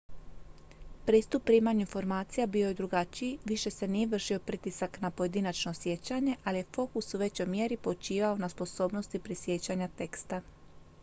pristup 1.05 1.43
primanju 1.45 1.79
informacija 1.79 2.47
bio 2.47 2.67
je 2.67 2.73
drugačiji 2.73 3.37
više 3.45 3.71
se 3.71 3.87
nije 3.87 4.07
vršio 4.07 4.39
pritisak 4.45 4.99
na 5.01 5.11
pojedinačno 5.11 5.73
sjećanje 5.73 6.35
ali 6.43 6.57
je 6.57 6.65
fokus 6.75 7.13
u 7.13 7.17
većoj 7.17 7.45
mjeri 7.45 7.77
počivao 7.77 8.37
na 8.37 8.49
sposobnosti 8.49 9.19
prisjećanja 9.19 9.87
teksta 9.97 10.41